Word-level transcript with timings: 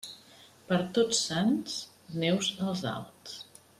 Per 0.69 0.79
Tots 0.97 1.19
Sants, 1.27 1.75
neus 2.25 2.51
als 2.69 2.83
alts. 2.95 3.37